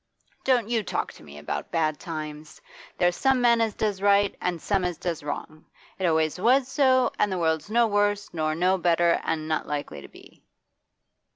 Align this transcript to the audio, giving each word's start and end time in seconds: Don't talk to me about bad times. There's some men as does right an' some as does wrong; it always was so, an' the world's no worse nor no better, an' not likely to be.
Don't 0.43 0.67
talk 0.87 1.13
to 1.13 1.23
me 1.23 1.37
about 1.37 1.69
bad 1.69 1.99
times. 1.99 2.59
There's 2.97 3.15
some 3.15 3.39
men 3.39 3.61
as 3.61 3.75
does 3.75 4.01
right 4.01 4.35
an' 4.41 4.57
some 4.57 4.83
as 4.83 4.97
does 4.97 5.21
wrong; 5.21 5.65
it 5.99 6.07
always 6.07 6.39
was 6.39 6.67
so, 6.67 7.11
an' 7.19 7.29
the 7.29 7.37
world's 7.37 7.69
no 7.69 7.85
worse 7.85 8.33
nor 8.33 8.55
no 8.55 8.79
better, 8.79 9.21
an' 9.23 9.47
not 9.47 9.67
likely 9.67 10.01
to 10.01 10.07
be. 10.07 10.41